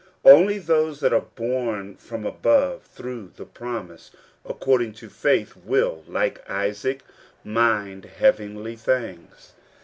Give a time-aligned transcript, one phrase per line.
[0.25, 4.09] Only those that are born from above through the promise^
[4.43, 7.03] according to faith, will, like Isaac,
[7.43, 9.51] mind heavenly things.